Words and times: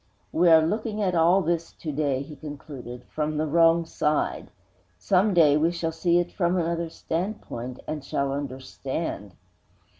We 0.31 0.49
are 0.49 0.65
looking 0.65 0.99
at 1.03 1.13
all 1.13 1.41
this 1.43 1.73
to 1.73 1.91
day,' 1.91 2.23
he 2.23 2.35
concluded, 2.35 3.03
'from 3.03 3.37
the 3.37 3.45
wrong 3.45 3.85
side. 3.85 4.49
Some 4.97 5.31
day 5.35 5.55
we 5.57 5.69
shall 5.71 5.91
see 5.91 6.17
it 6.17 6.31
from 6.31 6.57
another 6.57 6.89
standpoint, 6.89 7.79
and 7.85 8.03
shall 8.03 8.33
understand.' 8.33 9.33